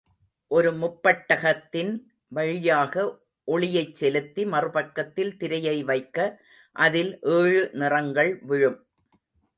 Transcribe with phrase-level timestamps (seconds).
[0.47, 1.91] ஒரு முப்பட்டகத்தின்
[2.27, 3.03] வழியாக
[3.47, 6.41] ஒளியைச் செலுத்தி, மறுபக்கத்தில் திரையை வைக்க,
[6.75, 8.79] அதில் ஏழு நிறங்கள் விழும்.